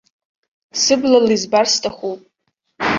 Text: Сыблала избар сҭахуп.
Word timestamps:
Сыблала 0.81 1.31
избар 1.35 1.67
сҭахуп. 1.73 2.21